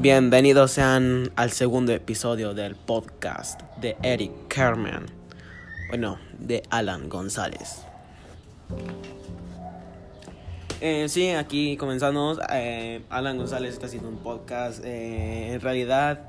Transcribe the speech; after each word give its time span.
Bienvenidos 0.00 0.70
sean 0.70 1.32
al 1.34 1.50
segundo 1.50 1.92
episodio 1.92 2.54
del 2.54 2.76
podcast 2.76 3.60
de 3.80 3.96
Eric 4.04 4.30
Kerman. 4.46 5.06
Bueno, 5.88 6.20
de 6.38 6.62
Alan 6.70 7.08
González. 7.08 7.82
Eh, 10.80 11.06
sí, 11.08 11.30
aquí 11.30 11.76
comenzamos. 11.76 12.38
Eh, 12.52 13.02
Alan 13.10 13.38
González 13.38 13.74
está 13.74 13.86
haciendo 13.86 14.08
un 14.08 14.18
podcast. 14.18 14.84
Eh, 14.84 15.54
en 15.54 15.60
realidad 15.60 16.20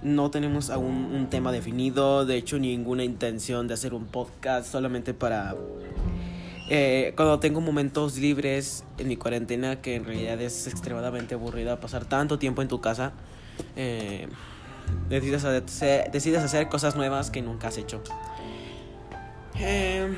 no 0.00 0.30
tenemos 0.30 0.70
aún 0.70 1.12
un 1.12 1.28
tema 1.30 1.50
definido. 1.50 2.24
De 2.26 2.36
hecho, 2.36 2.60
ninguna 2.60 3.02
intención 3.02 3.66
de 3.66 3.74
hacer 3.74 3.92
un 3.92 4.06
podcast 4.06 4.70
solamente 4.70 5.14
para 5.14 5.56
eh, 6.68 7.12
cuando 7.16 7.40
tengo 7.40 7.60
momentos 7.60 8.16
libres 8.18 8.84
en 8.98 9.08
mi 9.08 9.16
cuarentena, 9.16 9.80
que 9.80 9.96
en 9.96 10.04
realidad 10.04 10.40
es 10.40 10.66
extremadamente 10.66 11.34
aburrida 11.34 11.80
pasar 11.80 12.04
tanto 12.04 12.38
tiempo 12.38 12.62
en 12.62 12.68
tu 12.68 12.80
casa, 12.80 13.12
eh, 13.76 14.28
decides, 15.08 15.44
hacer, 15.44 16.10
decides 16.10 16.42
hacer 16.42 16.68
cosas 16.68 16.96
nuevas 16.96 17.30
que 17.30 17.42
nunca 17.42 17.68
has 17.68 17.78
hecho. 17.78 18.02
Eh, 19.58 20.14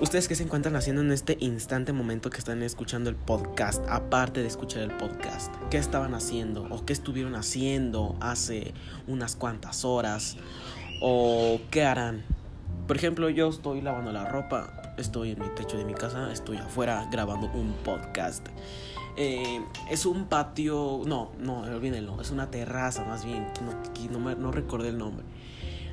¿Ustedes 0.00 0.26
qué 0.26 0.34
se 0.34 0.42
encuentran 0.42 0.74
haciendo 0.74 1.00
en 1.00 1.12
este 1.12 1.36
instante 1.38 1.92
momento 1.92 2.28
que 2.28 2.38
están 2.38 2.62
escuchando 2.64 3.08
el 3.08 3.14
podcast? 3.14 3.84
Aparte 3.88 4.40
de 4.40 4.48
escuchar 4.48 4.82
el 4.82 4.90
podcast, 4.96 5.54
¿qué 5.70 5.78
estaban 5.78 6.14
haciendo? 6.14 6.66
¿O 6.70 6.84
qué 6.84 6.92
estuvieron 6.92 7.36
haciendo 7.36 8.16
hace 8.20 8.74
unas 9.06 9.36
cuantas 9.36 9.84
horas? 9.84 10.36
¿O 11.00 11.60
qué 11.70 11.84
harán? 11.84 12.24
Por 12.88 12.96
ejemplo, 12.96 13.30
yo 13.30 13.48
estoy 13.48 13.80
lavando 13.80 14.10
la 14.10 14.24
ropa 14.24 14.81
estoy 14.96 15.32
en 15.32 15.40
mi 15.40 15.48
techo 15.50 15.76
de 15.76 15.84
mi 15.84 15.94
casa, 15.94 16.32
estoy 16.32 16.56
afuera 16.58 17.08
grabando 17.10 17.50
un 17.54 17.72
podcast. 17.84 18.46
Eh, 19.16 19.60
es 19.90 20.06
un 20.06 20.26
patio, 20.26 21.02
no, 21.04 21.32
no, 21.38 21.60
olvídenlo, 21.60 22.20
es 22.20 22.30
una 22.30 22.50
terraza 22.50 23.04
más 23.04 23.24
bien, 23.24 23.46
no, 24.10 24.18
no, 24.18 24.34
no 24.34 24.52
recordé 24.52 24.88
el 24.88 24.98
nombre. 24.98 25.24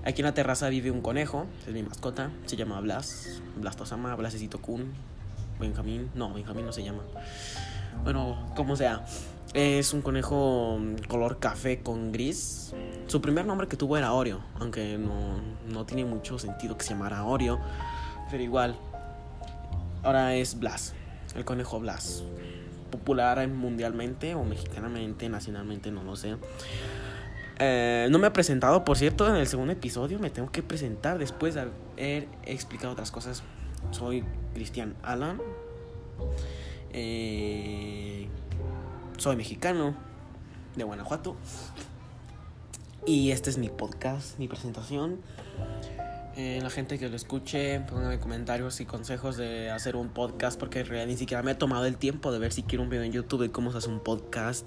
Aquí 0.05 0.21
en 0.21 0.25
la 0.25 0.33
terraza 0.33 0.69
vive 0.69 0.91
un 0.91 1.01
conejo, 1.01 1.45
es 1.67 1.73
mi 1.73 1.83
mascota, 1.83 2.31
se 2.45 2.55
llama 2.55 2.79
Blas, 2.79 3.41
Blas 3.57 3.75
Tosama, 3.75 4.15
Blasecito 4.15 4.61
Kun, 4.61 4.93
Benjamín, 5.59 6.09
no, 6.15 6.33
Benjamín 6.33 6.65
no 6.65 6.71
se 6.71 6.83
llama. 6.83 7.03
Bueno, 8.03 8.37
como 8.55 8.77
sea, 8.77 9.03
es 9.53 9.93
un 9.93 10.01
conejo 10.01 10.79
color 11.09 11.39
café 11.39 11.81
con 11.81 12.13
gris. 12.13 12.73
Su 13.07 13.19
primer 13.19 13.45
nombre 13.45 13.67
que 13.67 13.75
tuvo 13.75 13.97
era 13.97 14.13
Oreo, 14.13 14.39
aunque 14.59 14.97
no, 14.97 15.41
no 15.67 15.85
tiene 15.85 16.05
mucho 16.05 16.39
sentido 16.39 16.77
que 16.77 16.85
se 16.85 16.91
llamara 16.91 17.25
Oreo, 17.25 17.59
pero 18.31 18.41
igual, 18.41 18.75
Ahora 20.03 20.35
es 20.35 20.59
Blas, 20.59 20.93
el 21.35 21.45
conejo 21.45 21.79
Blas. 21.79 22.23
Popular 22.91 23.47
mundialmente 23.47 24.33
o 24.35 24.43
mexicanamente, 24.43 25.29
nacionalmente, 25.29 25.91
no 25.91 26.03
lo 26.03 26.15
sé. 26.15 26.37
Eh, 27.59 28.07
no 28.09 28.19
me 28.19 28.27
ha 28.27 28.33
presentado, 28.33 28.85
por 28.85 28.97
cierto, 28.97 29.27
en 29.27 29.35
el 29.35 29.45
segundo 29.45 29.73
episodio 29.73 30.17
me 30.17 30.29
tengo 30.29 30.49
que 30.51 30.63
presentar 30.63 31.17
después 31.17 31.55
de 31.55 31.61
haber 31.61 32.27
explicado 32.45 32.93
otras 32.93 33.11
cosas. 33.11 33.43
Soy 33.91 34.23
Cristian 34.53 34.95
Alan. 35.03 35.41
Eh, 36.91 38.27
soy 39.17 39.35
mexicano 39.35 39.95
de 40.75 40.83
Guanajuato. 40.85 41.35
Y 43.05 43.31
este 43.31 43.49
es 43.49 43.57
mi 43.57 43.69
podcast, 43.69 44.39
mi 44.39 44.47
presentación. 44.47 45.19
La 46.39 46.69
gente 46.69 46.97
que 46.97 47.09
lo 47.09 47.15
escuche, 47.17 47.81
pónganme 47.81 48.19
comentarios 48.19 48.79
y 48.79 48.85
consejos 48.85 49.35
de 49.35 49.71
hacer 49.71 49.97
un 49.97 50.07
podcast, 50.09 50.57
porque 50.57 50.79
en 50.79 50.85
realidad 50.85 51.07
ni 51.07 51.17
siquiera 51.17 51.43
me 51.43 51.51
he 51.51 51.55
tomado 51.55 51.85
el 51.85 51.97
tiempo 51.97 52.31
de 52.31 52.39
ver 52.39 52.53
si 52.53 52.63
quiero 52.63 52.83
un 52.83 52.89
video 52.89 53.03
en 53.03 53.11
YouTube 53.11 53.41
de 53.41 53.51
cómo 53.51 53.71
se 53.71 53.79
hace 53.79 53.89
un 53.89 53.99
podcast. 53.99 54.65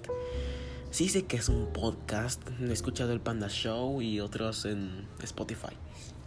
Sí 0.91 1.09
sé 1.09 1.25
que 1.25 1.39
es 1.39 1.49
un 1.49 1.73
podcast, 1.73 2.43
he 2.61 2.71
escuchado 2.71 3.13
el 3.13 3.21
Panda 3.21 3.49
Show 3.49 4.03
y 4.03 4.21
otros 4.21 4.67
en 4.67 5.07
Spotify. 5.23 5.75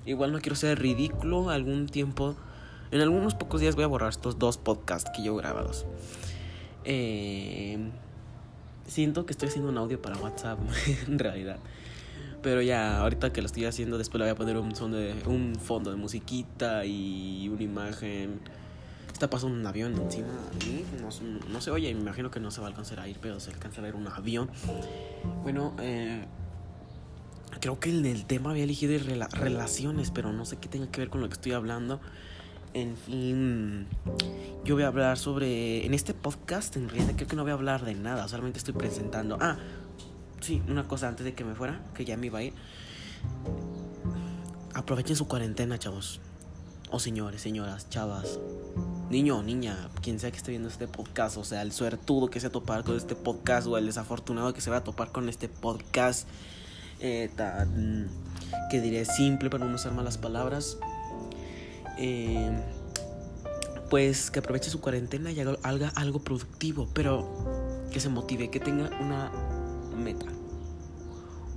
Igual 0.07 0.31
no 0.31 0.39
quiero 0.39 0.55
ser 0.55 0.79
ridículo, 0.79 1.51
algún 1.51 1.87
tiempo, 1.87 2.35
en 2.89 3.01
algunos 3.01 3.35
pocos 3.35 3.61
días 3.61 3.75
voy 3.75 3.83
a 3.83 3.87
borrar 3.87 4.09
estos 4.09 4.39
dos 4.39 4.57
podcasts 4.57 5.11
que 5.15 5.21
yo 5.21 5.35
grabados. 5.35 5.85
Eh, 6.85 7.77
siento 8.87 9.27
que 9.27 9.33
estoy 9.33 9.49
haciendo 9.49 9.69
un 9.69 9.77
audio 9.77 10.01
para 10.01 10.17
WhatsApp, 10.17 10.57
en 11.07 11.19
realidad. 11.19 11.59
Pero 12.45 12.61
ya, 12.61 12.99
ahorita 12.99 13.33
que 13.33 13.41
lo 13.41 13.47
estoy 13.47 13.65
haciendo, 13.65 13.97
después 13.97 14.19
le 14.19 14.25
voy 14.25 14.31
a 14.31 14.35
poner 14.35 14.55
un, 14.57 14.75
son 14.75 14.91
de, 14.91 15.15
un 15.25 15.55
fondo 15.55 15.89
de 15.89 15.97
musiquita 15.97 16.85
y 16.85 17.49
una 17.49 17.63
imagen. 17.63 18.39
Está 19.11 19.31
pasando 19.31 19.57
un 19.57 19.65
avión 19.65 19.95
encima 19.99 20.27
No, 21.01 21.09
no, 21.49 21.59
se 21.59 21.71
oye, 21.71 21.91
me 21.95 22.01
imagino 22.01 22.29
que 22.29 22.39
no 22.39 22.51
se 22.51 22.61
va 22.61 22.67
a 22.67 22.69
alcanzar 22.69 22.99
a 22.99 23.07
ir, 23.07 23.17
pero 23.19 23.39
se 23.39 23.49
alcanza 23.49 23.81
a 23.81 23.83
ver 23.85 23.95
un 23.95 24.07
avión. 24.07 24.51
Bueno, 25.41 25.73
eh, 25.79 26.23
creo 27.61 27.79
que 27.79 27.89
el, 27.89 28.05
el 28.05 28.27
tema 28.27 28.51
había 28.51 28.65
elegido 28.65 28.95
relaciones, 29.31 30.11
pero 30.11 30.31
no 30.31 30.45
sé 30.45 30.57
qué 30.57 30.69
tenga 30.69 30.91
que 30.91 31.01
ver 31.01 31.09
con 31.09 31.21
lo 31.21 31.27
que 31.27 31.33
estoy 31.33 31.53
hablando. 31.53 31.99
En 32.75 32.95
fin, 32.95 33.87
yo 34.65 34.75
voy 34.75 34.83
a 34.83 34.87
hablar 34.87 35.17
sobre. 35.17 35.83
En 35.83 35.95
este 35.95 36.13
podcast, 36.13 36.75
en 36.75 36.89
realidad, 36.89 37.13
creo 37.15 37.27
que 37.27 37.35
no 37.35 37.41
voy 37.41 37.51
a 37.51 37.55
hablar 37.55 37.83
de 37.85 37.95
nada, 37.95 38.27
solamente 38.27 38.59
estoy 38.59 38.75
presentando. 38.75 39.39
Ah, 39.41 39.57
sí, 40.41 40.61
una 40.67 40.87
cosa 40.87 41.07
antes 41.07 41.25
de 41.25 41.33
que 41.33 41.43
me 41.43 41.55
fuera, 41.55 41.81
que 41.93 42.05
ya 42.05 42.17
me 42.17 42.27
iba 42.27 42.39
a 42.39 42.43
ir. 42.43 42.53
Aprovechen 44.73 45.15
su 45.15 45.27
cuarentena, 45.27 45.77
chavos. 45.79 46.19
O 46.91 46.99
señores, 46.99 47.41
señoras, 47.41 47.89
chavas. 47.89 48.39
Niño 49.09 49.41
niña, 49.43 49.89
quien 50.01 50.19
sea 50.19 50.31
que 50.31 50.37
esté 50.37 50.51
viendo 50.51 50.69
este 50.69 50.87
podcast, 50.87 51.37
o 51.37 51.43
sea, 51.43 51.61
el 51.61 51.71
suertudo 51.71 52.29
que 52.29 52.39
se 52.39 52.47
va 52.47 52.49
a 52.49 52.53
topar 52.53 52.83
con 52.83 52.95
este 52.95 53.15
podcast, 53.15 53.67
o 53.67 53.77
el 53.77 53.85
desafortunado 53.85 54.53
que 54.53 54.61
se 54.61 54.69
va 54.69 54.77
a 54.77 54.83
topar 54.83 55.11
con 55.11 55.29
este 55.29 55.47
podcast, 55.47 56.27
eh, 56.99 57.29
tan, 57.35 58.09
que 58.69 58.81
diré 58.81 59.05
simple 59.05 59.49
para 59.49 59.65
no 59.65 59.75
usar 59.75 59.93
malas 59.93 60.17
palabras. 60.17 60.77
Eh, 61.97 62.51
pues 63.89 64.31
que 64.31 64.39
aproveche 64.39 64.69
su 64.69 64.81
cuarentena 64.81 65.31
y 65.31 65.39
haga 65.39 65.89
algo 65.95 66.19
productivo, 66.19 66.89
pero 66.93 67.85
que 67.91 67.99
se 67.99 68.09
motive, 68.09 68.49
que 68.49 68.59
tenga 68.59 68.89
una 68.99 69.31
meta. 69.95 70.25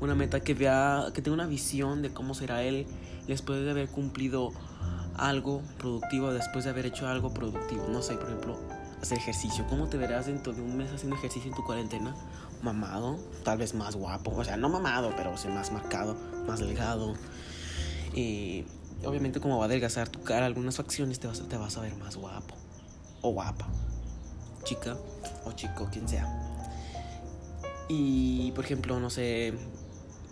Una 0.01 0.15
meta 0.15 0.41
que 0.41 0.55
vea, 0.55 1.07
que 1.13 1.23
tenga 1.23 1.35
una 1.35 1.47
visión 1.47 2.03
de 2.03 2.13
cómo 2.13 2.35
será 2.35 2.63
él 2.63 2.87
después 3.27 3.63
de 3.63 3.71
haber 3.71 3.89
cumplido 3.89 4.53
algo 5.17 5.63
productivo, 5.79 6.33
después 6.33 6.65
de 6.65 6.71
haber 6.71 6.87
hecho 6.87 7.09
algo 7.09 7.35
productivo. 7.35 7.87
No 7.89 8.03
sé, 8.03 8.15
por 8.15 8.29
ejemplo, 8.29 8.59
hacer 9.03 9.19
ejercicio. 9.19 9.67
¿Cómo 9.69 9.89
te 9.89 9.97
verás 9.97 10.27
dentro 10.27 10.53
de 10.53 10.63
un 10.63 10.77
mes 10.77 10.91
haciendo 10.93 11.17
ejercicio 11.17 11.51
en 11.51 11.57
tu 11.57 11.65
cuarentena? 11.65 12.15
Mamado, 12.63 13.19
tal 13.45 13.59
vez 13.59 13.75
más 13.75 13.97
guapo. 13.97 14.33
O 14.37 14.45
sea, 14.45 14.57
no 14.57 14.69
mamado, 14.69 15.13
pero 15.17 15.33
más 15.33 15.73
marcado, 15.73 16.17
más 16.47 16.61
delgado. 16.61 17.15
Y 18.15 18.65
obviamente 19.05 19.41
como 19.41 19.59
va 19.59 19.65
a 19.65 19.67
adelgazar 19.67 20.09
tu 20.09 20.23
cara, 20.23 20.47
algunas 20.47 20.77
facciones 20.77 21.21
te 21.21 21.27
vas, 21.27 21.41
te 21.49 21.57
vas 21.57 21.77
a 21.77 21.81
ver 21.81 21.95
más 21.97 22.17
guapo. 22.17 22.55
O 23.21 23.33
guapa. 23.33 23.69
Chica 24.65 24.97
o 25.45 25.53
chico, 25.53 25.89
quien 25.91 26.09
sea. 26.09 26.48
Y, 27.89 28.53
por 28.53 28.65
ejemplo, 28.65 29.01
no 29.01 29.11
sé. 29.11 29.55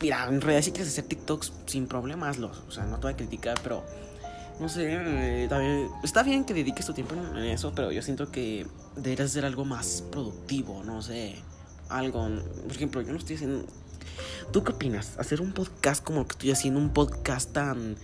Mira, 0.00 0.26
en 0.28 0.40
realidad 0.40 0.62
si 0.62 0.72
quieres 0.72 0.92
hacer 0.92 1.04
TikToks 1.04 1.52
sin 1.66 1.86
problemas, 1.86 2.38
los, 2.38 2.58
o 2.68 2.70
sea, 2.70 2.84
no 2.84 2.96
te 2.96 3.02
voy 3.02 3.12
a 3.14 3.16
criticar, 3.16 3.58
pero 3.62 3.82
no 4.60 4.68
sé, 4.68 4.86
eh, 4.88 5.88
está 6.02 6.22
bien 6.22 6.44
que 6.44 6.54
dediques 6.54 6.86
tu 6.86 6.94
tiempo 6.94 7.14
en 7.14 7.44
eso, 7.44 7.72
pero 7.74 7.92
yo 7.92 8.00
siento 8.02 8.30
que 8.30 8.66
deberías 8.94 9.30
hacer 9.30 9.44
algo 9.44 9.64
más 9.64 10.02
productivo, 10.10 10.82
no 10.82 11.02
sé, 11.02 11.36
algo, 11.90 12.28
por 12.62 12.72
ejemplo, 12.72 13.00
yo 13.02 13.12
no 13.12 13.18
estoy 13.18 13.36
haciendo... 13.36 13.66
¿Tú 14.50 14.64
qué 14.64 14.72
opinas? 14.72 15.18
Hacer 15.18 15.42
un 15.42 15.52
podcast 15.52 16.02
como 16.02 16.20
lo 16.20 16.26
que 16.26 16.32
estoy 16.32 16.50
haciendo, 16.50 16.80
un 16.80 16.90
podcast 16.90 17.52
tan, 17.52 17.96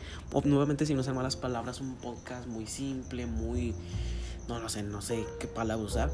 nuevamente 0.44 0.84
sin 0.84 0.98
usar 0.98 1.14
malas 1.14 1.36
palabras, 1.36 1.80
un 1.80 1.94
podcast 1.96 2.46
muy 2.46 2.66
simple, 2.66 3.24
muy, 3.24 3.74
no 4.46 4.58
lo 4.58 4.68
sé, 4.68 4.82
no 4.82 5.00
sé 5.00 5.24
qué 5.41 5.47
palabra 5.47 5.84
usar, 5.84 6.10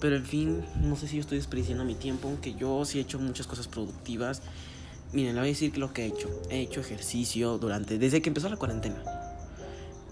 pero 0.00 0.16
en 0.16 0.24
fin, 0.24 0.64
no 0.80 0.96
sé 0.96 1.08
si 1.08 1.16
yo 1.16 1.22
estoy 1.22 1.38
desperdiciando 1.38 1.84
mi 1.84 1.94
tiempo, 1.94 2.28
aunque 2.28 2.54
yo 2.54 2.84
sí 2.84 2.98
he 2.98 3.02
hecho 3.02 3.18
muchas 3.18 3.46
cosas 3.46 3.68
productivas. 3.68 4.42
Miren, 5.12 5.34
le 5.34 5.40
voy 5.40 5.48
a 5.48 5.52
decir 5.52 5.76
lo 5.78 5.92
que 5.92 6.04
he 6.04 6.06
hecho. 6.06 6.28
He 6.50 6.60
hecho 6.60 6.80
ejercicio 6.80 7.58
durante, 7.58 7.98
desde 7.98 8.22
que 8.22 8.28
empezó 8.28 8.48
la 8.48 8.56
cuarentena. 8.56 9.02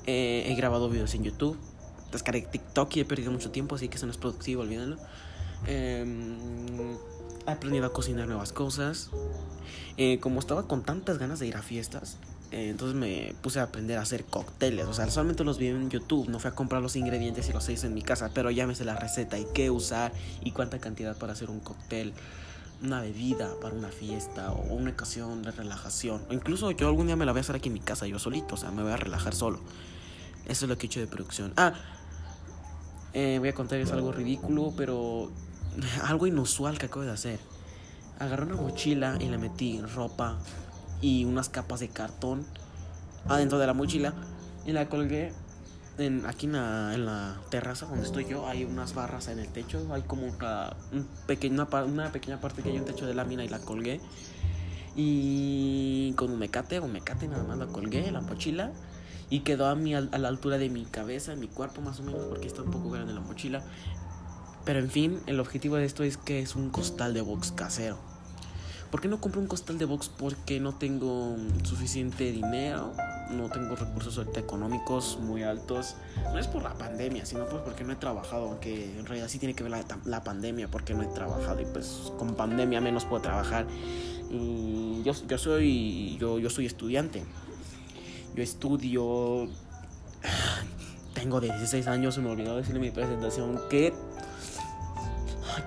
Eh, 0.07 0.45
he 0.49 0.55
grabado 0.55 0.89
videos 0.89 1.15
en 1.15 1.25
YouTube. 1.25 1.57
Descargué 2.11 2.43
TikTok 2.43 2.97
y 2.97 3.01
he 3.01 3.05
perdido 3.05 3.31
mucho 3.31 3.51
tiempo, 3.51 3.75
así 3.75 3.89
que 3.89 3.97
eso 3.97 4.07
no 4.07 4.13
es 4.13 4.19
productivo, 4.19 4.63
olvídenlo. 4.63 4.97
Em, 5.67 6.37
he 7.47 7.51
aprendido 7.51 7.87
a 7.87 7.93
cocinar 7.93 8.27
nuevas 8.27 8.53
cosas. 8.53 9.11
Eh, 9.97 10.19
como 10.21 10.41
estaba 10.41 10.67
con 10.67 10.83
tantas 10.83 11.19
ganas 11.19 11.39
de 11.39 11.47
ir 11.47 11.57
a 11.57 11.63
fiestas, 11.63 12.19
eh, 12.53 12.69
entonces 12.71 12.97
me 12.97 13.35
puse 13.43 13.59
a 13.59 13.65
aprender 13.65 13.99
a 13.99 14.03
hacer 14.03 14.25
cócteles. 14.25 14.87
O 14.87 14.95
sea, 14.95 15.11
solamente 15.11 15.45
los 15.45 15.59
vi 15.59 15.69
en 15.69 15.91
YouTube. 15.91 16.29
No 16.29 16.39
fui 16.39 16.51
a 16.51 16.55
comprar 16.55 16.81
los 16.83 16.97
ingredientes 16.97 17.49
y 17.49 17.53
los 17.53 17.69
hice 17.69 17.87
en 17.87 17.95
mi 17.95 18.03
casa. 18.03 18.31
Pero 18.33 18.51
ya 18.51 18.67
me 18.67 18.75
sé 18.75 18.85
la 18.85 18.97
receta 18.97 19.39
y 19.39 19.47
qué 19.53 19.71
usar 19.71 20.13
y 20.43 20.53
cuánta 20.53 20.79
cantidad 20.79 21.17
para 21.17 21.33
hacer 21.33 21.51
un 21.51 21.61
cóctel. 21.61 22.13
Una 22.83 23.01
bebida 23.01 23.51
para 23.61 23.75
una 23.75 23.89
fiesta 23.89 24.53
o 24.53 24.75
una 24.75 24.91
ocasión 24.91 25.43
de 25.43 25.51
relajación. 25.51 26.23
O 26.29 26.35
incluso 26.35 26.71
yo 26.71 26.89
algún 26.89 27.07
día 27.07 27.17
me 27.17 27.25
la 27.25 27.33
voy 27.33 27.41
a 27.41 27.43
hacer 27.43 27.57
aquí 27.57 27.69
en 27.69 27.75
mi 27.75 27.81
casa 27.81 28.07
yo 28.07 28.19
solito. 28.19 28.55
O 28.55 28.59
sea, 28.59 28.71
me 28.71 28.83
voy 28.83 28.93
a 28.93 28.97
relajar 28.97 29.35
solo. 29.35 29.59
Eso 30.47 30.67
es 30.67 30.69
lo 30.69 30.79
que 30.79 30.87
he 30.87 30.89
hecho 30.89 31.01
de 31.01 31.09
producción. 31.09 31.53
Ah, 31.57 31.75
eh, 33.13 33.39
voy 33.41 33.49
a 33.49 33.55
contarles 33.55 33.91
algo 33.91 34.13
ridículo, 34.13 34.73
pero 34.77 35.31
algo 36.05 36.27
inusual 36.27 36.79
que 36.79 36.87
acabo 36.87 37.05
de 37.05 37.13
hacer. 37.13 37.41
Agarré 38.19 38.45
una 38.45 38.57
mochila 38.57 39.17
y 39.21 39.27
le 39.27 39.39
metí 39.39 39.81
ropa 39.81 40.39
y 41.01 41.25
unas 41.25 41.49
capas 41.49 41.81
de 41.81 41.89
cartón 41.89 42.45
adentro 43.29 43.59
de 43.59 43.67
la 43.67 43.75
mochila 43.75 44.15
y 44.65 44.73
la 44.73 44.89
colgué 44.89 45.33
en, 45.99 46.27
aquí 46.27 46.47
en 46.47 46.53
la, 46.53 47.37
terraza 47.51 47.87
donde 47.87 48.05
estoy 48.05 48.27
yo 48.27 48.47
hay 48.47 48.65
unas 48.65 48.95
barras 48.95 49.29
en 49.29 49.39
el 49.39 49.49
techo 49.49 49.87
hay 49.93 50.03
como 50.03 50.27
una, 50.27 50.77
un 50.93 51.09
pequeño, 51.27 51.67
una 51.87 52.13
pequeña 52.13 52.41
parte 52.41 52.63
que 52.63 52.71
hay 52.71 52.79
un 52.79 52.85
techo 52.85 53.07
de 53.07 53.15
lámina 53.15 53.45
y 53.45 53.49
la 53.49 53.59
colgué 53.59 54.01
y 54.95 56.13
con 56.17 56.31
un 56.31 56.39
mecate 56.39 56.81
un 56.81 56.93
mecate 56.93 57.29
nada 57.29 57.45
más 57.45 57.59
la 57.59 57.67
colgué 57.67 58.11
la 58.11 58.21
mochila 58.21 58.73
y 59.29 59.41
quedó 59.41 59.67
a, 59.67 59.75
mi, 59.75 59.95
a 59.95 60.01
la 60.01 60.29
altura 60.29 60.59
de 60.59 60.71
mi 60.71 60.85
cabeza, 60.85 61.35
mi 61.35 61.49
cuerpo 61.49 61.81
más 61.81 61.99
o 62.01 62.05
menos, 62.05 62.27
porque 62.29 62.47
está 62.47 62.63
un 62.63 62.71
poco 62.71 62.91
grande 62.91 63.13
la 63.13 63.21
mochila. 63.21 63.63
Pero 64.65 64.79
en 64.79 64.91
fin, 64.91 65.21
el 65.27 65.41
objetivo 65.41 65.77
de 65.77 65.85
esto 65.85 66.03
es 66.03 66.17
que 66.17 66.41
es 66.41 66.57
un 66.57 66.71
costal 66.71 67.15
de 67.15 67.21
box 67.21 67.53
casero. 67.53 67.99
¿Por 68.97 69.03
qué 69.03 69.09
no 69.09 69.21
compro 69.21 69.43
un 69.43 69.47
costal 69.47 69.77
de 69.77 69.85
box? 69.85 70.09
Porque 70.09 70.59
no 70.59 70.75
tengo 70.75 71.37
suficiente 71.65 72.33
dinero, 72.33 72.95
no 73.31 73.51
tengo 73.51 73.77
recursos 73.77 74.19
económicos 74.35 75.19
muy 75.21 75.43
altos. 75.43 75.97
No 76.33 76.39
es 76.39 76.47
por 76.47 76.63
la 76.63 76.73
pandemia, 76.73 77.27
sino 77.27 77.45
pues 77.45 77.61
porque 77.61 77.85
no 77.85 77.93
he 77.93 77.97
trabajado, 77.97 78.49
aunque 78.49 78.99
en 78.99 79.05
realidad 79.05 79.29
sí 79.29 79.39
tiene 79.39 79.53
que 79.55 79.65
ver 79.65 79.85
la, 80.07 80.25
pandemia, 80.25 80.69
porque 80.69 80.95
no 80.95 81.03
he 81.03 81.09
trabajado 81.09 81.61
y 81.61 81.67
pues 81.67 82.11
con 82.19 82.37
pandemia 82.37 82.81
menos 82.81 83.05
puedo 83.05 83.21
trabajar. 83.21 83.67
Yo, 85.05 85.13
soy 85.37 86.17
yo, 86.17 86.49
soy 86.49 86.65
estudiante, 86.65 87.23
yo 88.35 88.43
estudio. 88.43 89.47
Tengo 91.13 91.43
16 91.43 91.87
años, 91.87 92.15
se 92.15 92.23
me 92.23 92.31
olvidó 92.31 92.57
decirle 92.57 92.81
mi 92.81 92.91
presentación 92.91 93.61
que. 93.69 93.93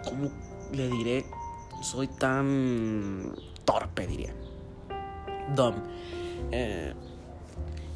¿Cómo 0.04 0.32
le 0.74 0.88
diré? 0.88 1.39
Soy 1.82 2.08
tan 2.08 3.36
torpe, 3.66 4.08
diría. 4.08 4.34
Dumb. 5.56 5.76
Eh, 6.52 6.94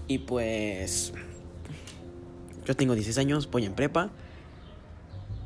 y 0.08 0.18
pues. 0.20 1.14
Yo 2.66 2.76
tengo 2.76 2.94
16 2.94 3.18
años, 3.18 3.50
voy 3.52 3.66
en 3.66 3.74
prepa. 3.74 4.10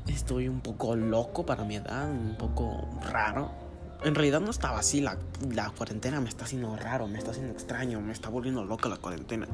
Estoy 0.07 0.47
un 0.47 0.61
poco 0.61 0.95
loco 0.95 1.45
para 1.45 1.63
mi 1.63 1.75
edad, 1.75 2.09
un 2.09 2.35
poco 2.37 2.87
raro 3.11 3.67
en 4.03 4.15
realidad 4.15 4.41
no 4.41 4.51
estaba 4.51 4.79
así. 4.79 5.01
La, 5.01 5.17
la 5.51 5.69
cuarentena 5.71 6.21
me 6.21 6.29
está 6.29 6.45
haciendo 6.45 6.75
raro, 6.75 7.07
me 7.07 7.17
está 7.17 7.31
haciendo 7.31 7.53
extraño, 7.53 8.01
me 8.01 8.13
está 8.13 8.29
volviendo 8.29 8.63
loca 8.63 8.89
la 8.89 8.97
cuarentena. 8.97 9.47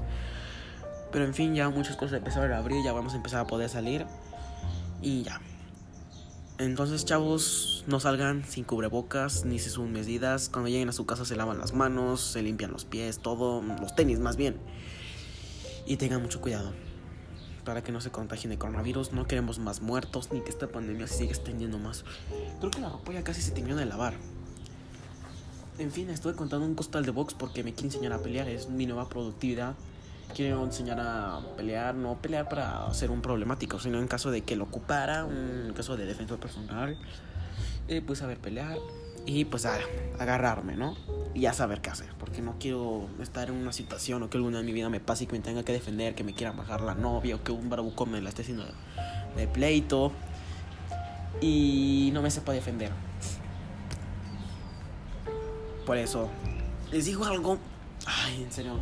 Pero 1.12 1.26
en 1.26 1.34
fin, 1.34 1.54
ya 1.54 1.70
muchas 1.70 1.96
cosas 1.96 2.18
empezaron 2.18 2.52
a 2.54 2.58
abrir, 2.58 2.84
ya 2.84 2.92
vamos 2.92 3.14
a 3.14 3.18
empezar 3.18 3.42
a 3.42 3.48
poder 3.48 3.70
salir. 3.70 4.06
Y 5.02 5.24
ya. 5.24 5.40
Entonces, 6.60 7.04
chavos, 7.04 7.84
no 7.88 8.00
salgan 8.00 8.46
sin 8.46 8.64
cubrebocas 8.64 9.44
ni 9.44 9.58
se 9.58 9.72
suben 9.72 9.92
medidas. 9.92 10.50
Cuando 10.50 10.70
lleguen 10.70 10.90
a 10.90 10.94
su 10.94 11.06
casa 11.06 11.26
se 11.26 11.36
lavan 11.36 11.58
las 11.58 11.74
manos, 11.74 12.22
se 12.22 12.44
limpian 12.44 12.72
los 12.72 12.86
pies, 12.86 13.20
todo, 13.20 13.62
los 13.62 13.96
tenis 13.96 14.20
más 14.20 14.38
bien. 14.38 14.58
Y 15.88 15.98
tengan 15.98 16.22
mucho 16.22 16.42
cuidado 16.42 16.72
para 17.66 17.84
que 17.84 17.92
no 17.92 18.02
se 18.02 18.12
contagien 18.12 18.52
de 18.52 18.58
coronavirus. 18.60 19.14
No 19.14 19.26
queremos 19.26 19.58
más 19.58 19.82
muertos 19.82 20.32
ni 20.32 20.42
que 20.42 20.52
esta 20.52 20.68
pandemia 20.68 21.08
se 21.08 21.20
siga 21.20 21.32
extendiendo 21.32 21.80
más. 21.80 22.06
Creo 22.60 22.70
que 22.70 22.80
la 22.80 22.90
ropa 22.90 23.14
ya 23.14 23.24
casi 23.24 23.42
se 23.42 23.52
terminó 23.52 23.76
de 23.76 23.86
lavar. 23.86 24.14
En 25.80 25.92
fin, 25.92 26.12
estuve 26.12 26.36
contando 26.36 26.68
un 26.68 26.76
costal 26.76 27.04
de 27.04 27.12
box 27.12 27.34
porque 27.34 27.64
me 27.64 27.74
quiere 27.74 27.88
enseñar 27.88 28.14
a 28.14 28.20
pelear. 28.20 28.48
Es 28.48 28.70
mi 28.70 28.86
nueva 28.86 29.10
productividad. 29.10 29.76
Quiero 30.36 30.64
enseñar 30.64 31.00
a 31.00 31.42
pelear, 31.58 31.94
no 31.94 32.18
pelear 32.22 32.50
para 32.50 32.92
ser 32.94 33.12
un 33.12 33.22
problemático, 33.22 33.80
sino 33.80 34.00
en 34.00 34.08
caso 34.08 34.32
de 34.32 34.42
que 34.42 34.56
lo 34.56 34.64
ocupara, 34.64 35.26
un 35.26 35.74
caso 35.76 35.96
de 35.96 36.06
defensa 36.06 36.38
personal, 36.38 36.98
eh, 37.88 38.02
pues 38.06 38.20
saber 38.20 38.40
pelear 38.40 38.78
y 39.26 39.46
pues 39.46 39.66
agarrarme, 39.66 40.76
¿no? 40.76 40.96
Y 41.34 41.42
ya 41.42 41.54
saber 41.54 41.82
qué 41.82 41.90
hacer, 41.90 42.10
porque 42.20 42.42
no 42.42 42.56
quiero 42.60 43.08
estar 43.22 43.50
en 43.50 43.56
una 43.56 43.72
situación 43.72 44.24
o 44.24 44.30
que 44.30 44.38
alguna 44.38 44.58
de 44.60 44.64
mi 44.64 44.74
vida 44.74 44.90
me 44.90 45.00
pase 45.00 45.24
y 45.24 45.28
que 45.28 45.34
me 45.34 45.40
tenga 45.40 45.64
que 45.64 45.72
defender, 45.72 46.16
que 46.16 46.24
me 46.24 46.34
quiera 46.34 46.52
bajar 46.52 46.82
la 46.82 46.96
novia 46.96 47.36
o 47.36 47.44
que 47.44 47.52
un 47.52 47.70
barbuco 47.70 48.06
me 48.06 48.22
la 48.22 48.30
esté 48.30 48.42
haciendo 48.42 48.66
de 49.36 49.48
pleito 49.48 50.12
y 51.42 52.12
no 52.14 52.22
me 52.22 52.30
sepa 52.32 52.52
defender. 52.52 52.92
Por 55.86 55.98
eso, 55.98 56.30
les 56.92 57.06
digo 57.06 57.26
algo, 57.26 57.58
ay, 58.06 58.44
en 58.44 58.52
serio, 58.52 58.80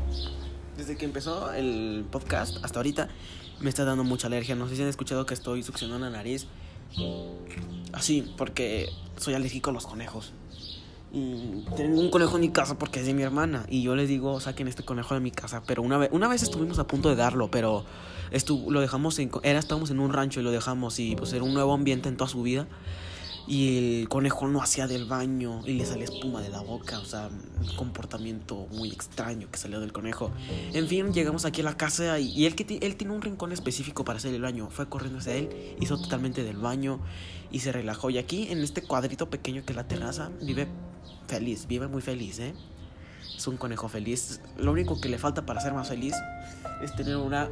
desde 0.77 0.97
que 0.97 1.05
empezó 1.05 1.51
el 1.53 2.05
podcast 2.09 2.57
hasta 2.63 2.79
ahorita 2.79 3.09
me 3.59 3.69
está 3.69 3.85
dando 3.85 4.03
mucha 4.03 4.27
alergia, 4.27 4.55
no 4.55 4.67
sé 4.67 4.75
si 4.75 4.81
han 4.81 4.87
escuchado 4.87 5.25
que 5.25 5.33
estoy 5.33 5.63
succionando 5.63 6.05
la 6.05 6.17
nariz. 6.17 6.47
Así, 7.93 8.33
porque 8.37 8.89
soy 9.17 9.33
alérgico 9.33 9.69
a 9.69 9.73
los 9.73 9.85
conejos. 9.85 10.33
Y 11.13 11.65
tengo 11.75 11.99
un 11.99 12.09
conejo 12.09 12.35
en 12.35 12.41
mi 12.41 12.49
casa 12.49 12.77
porque 12.77 13.01
es 13.01 13.05
de 13.05 13.13
mi 13.13 13.21
hermana. 13.21 13.65
Y 13.69 13.83
yo 13.83 13.95
les 13.95 14.07
digo, 14.07 14.39
saquen 14.39 14.67
este 14.67 14.83
conejo 14.83 15.13
de 15.13 15.19
mi 15.19 15.31
casa. 15.31 15.61
Pero 15.67 15.83
una 15.83 15.97
vez, 15.97 16.09
una 16.11 16.27
vez 16.27 16.41
estuvimos 16.41 16.79
a 16.79 16.87
punto 16.87 17.09
de 17.09 17.15
darlo, 17.15 17.51
pero 17.51 17.85
lo 18.67 18.81
dejamos 18.81 19.19
en. 19.19 19.29
Era, 19.43 19.59
estábamos 19.59 19.91
en 19.91 19.99
un 19.99 20.11
rancho 20.11 20.39
y 20.39 20.43
lo 20.43 20.51
dejamos. 20.51 20.99
Y 20.99 21.15
pues 21.15 21.33
era 21.33 21.43
un 21.43 21.53
nuevo 21.53 21.73
ambiente 21.73 22.09
en 22.09 22.17
toda 22.17 22.29
su 22.29 22.41
vida 22.41 22.67
y 23.51 23.99
el 23.99 24.07
conejo 24.07 24.47
no 24.47 24.63
hacía 24.63 24.87
del 24.87 25.03
baño 25.03 25.61
y 25.65 25.73
le 25.73 25.85
salía 25.85 26.05
espuma 26.05 26.41
de 26.41 26.47
la 26.47 26.61
boca, 26.61 26.99
o 26.99 27.03
sea, 27.03 27.27
un 27.27 27.75
comportamiento 27.75 28.65
muy 28.71 28.89
extraño 28.89 29.51
que 29.51 29.57
salió 29.57 29.81
del 29.81 29.91
conejo. 29.91 30.31
En 30.71 30.87
fin, 30.87 31.11
llegamos 31.11 31.43
aquí 31.43 31.59
a 31.59 31.65
la 31.65 31.75
casa 31.75 32.17
y, 32.17 32.45
él, 32.45 32.55
que 32.55 32.79
él 32.81 32.95
tiene 32.95 33.13
un 33.13 33.21
rincón 33.21 33.51
específico 33.51 34.05
para 34.05 34.19
hacer 34.19 34.33
el 34.33 34.41
baño, 34.41 34.69
fue 34.69 34.87
corriendo 34.87 35.19
hacia 35.19 35.35
él, 35.35 35.75
hizo 35.81 35.99
totalmente 35.99 36.45
del 36.45 36.55
baño 36.55 37.01
y 37.51 37.59
se 37.59 37.73
relajó. 37.73 38.09
Y 38.09 38.19
aquí 38.19 38.47
en 38.49 38.59
este 38.59 38.83
cuadrito 38.83 39.29
pequeño 39.29 39.65
que 39.65 39.73
es 39.73 39.75
la 39.75 39.85
terraza, 39.85 40.31
vive 40.41 40.69
feliz, 41.27 41.67
vive 41.67 41.89
muy 41.89 42.01
feliz, 42.01 42.39
¿eh? 42.39 42.53
Es 43.35 43.47
un 43.47 43.57
conejo 43.57 43.89
feliz. 43.89 44.39
Lo 44.55 44.71
único 44.71 45.01
que 45.01 45.09
le 45.09 45.17
falta 45.17 45.45
para 45.45 45.59
ser 45.59 45.73
más 45.73 45.89
feliz 45.89 46.15
es 46.81 46.95
tener 46.95 47.17
una 47.17 47.49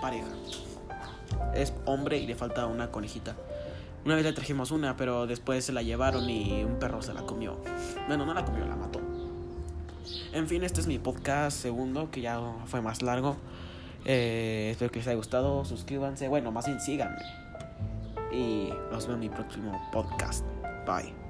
pareja. 0.00 0.28
Es 1.54 1.74
hombre 1.84 2.16
y 2.16 2.26
le 2.26 2.36
falta 2.36 2.64
una 2.64 2.90
conejita. 2.90 3.36
Una 4.04 4.16
vez 4.16 4.24
le 4.24 4.32
trajimos 4.32 4.70
una, 4.72 4.96
pero 4.96 5.26
después 5.26 5.64
se 5.64 5.72
la 5.72 5.82
llevaron 5.82 6.28
y 6.28 6.64
un 6.64 6.78
perro 6.78 7.02
se 7.02 7.14
la 7.14 7.22
comió. 7.22 7.58
Bueno, 8.08 8.26
no 8.26 8.34
la 8.34 8.44
comió, 8.44 8.64
la 8.66 8.76
mató. 8.76 9.00
En 10.32 10.48
fin, 10.48 10.64
este 10.64 10.80
es 10.80 10.86
mi 10.86 10.98
podcast 10.98 11.56
segundo, 11.56 12.10
que 12.10 12.20
ya 12.20 12.40
fue 12.66 12.80
más 12.80 13.02
largo. 13.02 13.36
Eh, 14.04 14.70
espero 14.72 14.90
que 14.90 14.98
les 14.98 15.06
haya 15.08 15.16
gustado. 15.16 15.64
Suscríbanse. 15.64 16.28
Bueno, 16.28 16.50
más 16.50 16.66
bien 16.66 16.80
síganme. 16.80 17.22
Y 18.32 18.70
nos 18.90 19.06
vemos 19.06 19.14
en 19.14 19.20
mi 19.20 19.28
próximo 19.28 19.80
podcast. 19.92 20.44
Bye. 20.86 21.21